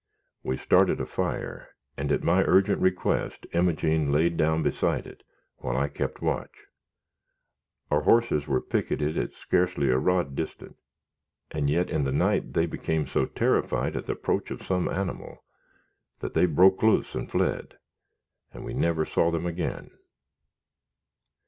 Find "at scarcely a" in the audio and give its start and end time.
9.15-9.99